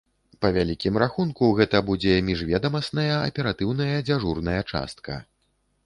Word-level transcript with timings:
Па 0.45 0.49
вялікім 0.55 0.95
рахунку, 1.03 1.49
гэта 1.59 1.83
будзе 1.91 2.17
міжведамасная 2.31 3.13
аператыўная 3.29 3.95
дзяжурная 4.09 4.61
частка. 4.71 5.25